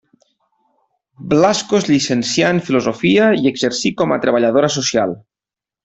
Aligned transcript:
Blasco 1.33 1.77
es 1.81 1.85
llicencià 1.91 2.49
en 2.55 2.63
filosofia 2.71 3.29
i 3.45 3.53
exercí 3.53 3.93
com 4.01 4.17
a 4.17 4.19
treballadora 4.27 4.77
social. 4.81 5.19